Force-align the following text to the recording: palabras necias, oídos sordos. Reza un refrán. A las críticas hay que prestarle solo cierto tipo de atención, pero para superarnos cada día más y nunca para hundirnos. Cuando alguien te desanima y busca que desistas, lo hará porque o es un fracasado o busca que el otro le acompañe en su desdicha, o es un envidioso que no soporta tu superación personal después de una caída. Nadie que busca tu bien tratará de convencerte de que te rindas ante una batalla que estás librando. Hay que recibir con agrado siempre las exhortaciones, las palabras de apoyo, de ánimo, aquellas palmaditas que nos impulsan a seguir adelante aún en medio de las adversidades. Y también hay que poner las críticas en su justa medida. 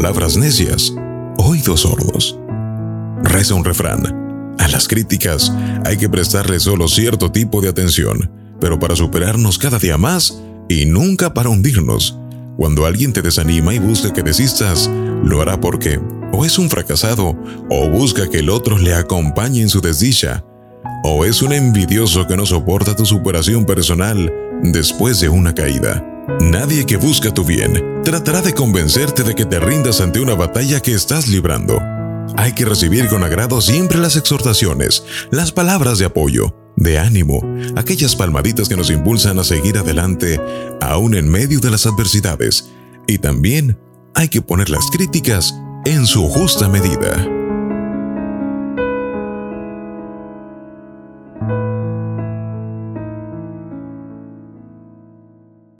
palabras 0.00 0.38
necias, 0.38 0.94
oídos 1.36 1.82
sordos. 1.82 2.38
Reza 3.22 3.52
un 3.52 3.66
refrán. 3.66 4.56
A 4.58 4.66
las 4.68 4.88
críticas 4.88 5.52
hay 5.84 5.98
que 5.98 6.08
prestarle 6.08 6.58
solo 6.58 6.88
cierto 6.88 7.30
tipo 7.30 7.60
de 7.60 7.68
atención, 7.68 8.30
pero 8.62 8.78
para 8.78 8.96
superarnos 8.96 9.58
cada 9.58 9.78
día 9.78 9.98
más 9.98 10.42
y 10.70 10.86
nunca 10.86 11.34
para 11.34 11.50
hundirnos. 11.50 12.18
Cuando 12.56 12.86
alguien 12.86 13.12
te 13.12 13.20
desanima 13.20 13.74
y 13.74 13.78
busca 13.78 14.10
que 14.10 14.22
desistas, 14.22 14.88
lo 15.22 15.42
hará 15.42 15.60
porque 15.60 16.00
o 16.32 16.46
es 16.46 16.58
un 16.58 16.70
fracasado 16.70 17.36
o 17.68 17.88
busca 17.90 18.26
que 18.30 18.38
el 18.38 18.48
otro 18.48 18.78
le 18.78 18.94
acompañe 18.94 19.60
en 19.60 19.68
su 19.68 19.82
desdicha, 19.82 20.42
o 21.04 21.26
es 21.26 21.42
un 21.42 21.52
envidioso 21.52 22.26
que 22.26 22.38
no 22.38 22.46
soporta 22.46 22.96
tu 22.96 23.04
superación 23.04 23.66
personal 23.66 24.32
después 24.62 25.20
de 25.20 25.28
una 25.28 25.54
caída. 25.54 26.09
Nadie 26.40 26.86
que 26.86 26.96
busca 26.96 27.32
tu 27.32 27.44
bien 27.44 28.02
tratará 28.04 28.42
de 28.42 28.54
convencerte 28.54 29.22
de 29.22 29.34
que 29.34 29.44
te 29.44 29.60
rindas 29.60 30.00
ante 30.00 30.20
una 30.20 30.34
batalla 30.34 30.80
que 30.80 30.92
estás 30.92 31.28
librando. 31.28 31.80
Hay 32.36 32.54
que 32.54 32.64
recibir 32.64 33.08
con 33.08 33.24
agrado 33.24 33.60
siempre 33.60 33.98
las 33.98 34.16
exhortaciones, 34.16 35.04
las 35.30 35.52
palabras 35.52 35.98
de 35.98 36.06
apoyo, 36.06 36.54
de 36.76 36.98
ánimo, 36.98 37.40
aquellas 37.76 38.16
palmaditas 38.16 38.68
que 38.68 38.76
nos 38.76 38.90
impulsan 38.90 39.38
a 39.38 39.44
seguir 39.44 39.78
adelante 39.78 40.40
aún 40.80 41.14
en 41.14 41.28
medio 41.28 41.60
de 41.60 41.70
las 41.70 41.86
adversidades. 41.86 42.70
Y 43.06 43.18
también 43.18 43.78
hay 44.14 44.28
que 44.28 44.42
poner 44.42 44.70
las 44.70 44.90
críticas 44.90 45.54
en 45.84 46.06
su 46.06 46.28
justa 46.28 46.68
medida. 46.68 47.39